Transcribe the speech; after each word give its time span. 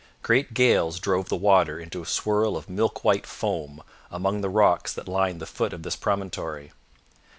Great 0.23 0.55
gales 0.55 0.99
drove 0.99 1.29
the 1.29 1.35
water 1.35 1.79
in 1.79 1.87
a 1.95 2.05
swirl 2.07 2.57
of 2.57 2.67
milk 2.67 3.03
white 3.03 3.27
foam 3.27 3.83
among 4.09 4.41
the 4.41 4.49
rocks 4.49 4.91
that 4.91 5.07
line 5.07 5.37
the 5.37 5.45
foot 5.45 5.73
of 5.73 5.83
this 5.83 5.95
promontory. 5.95 6.71